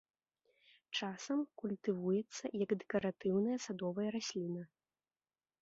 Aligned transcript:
Часам 0.99 1.43
культывуецца 1.63 2.43
як 2.63 2.69
дэкаратыўная 2.81 3.57
садовая 3.67 4.09
расліна. 4.17 4.63